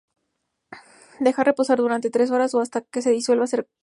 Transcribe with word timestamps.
Dejar 1.19 1.45
reposar 1.45 1.77
durante 1.77 2.09
tres 2.09 2.31
horas 2.31 2.55
o 2.55 2.59
hasta 2.59 2.79
se 2.91 3.11
disuelva 3.11 3.43
por 3.45 3.49
completo. 3.51 3.71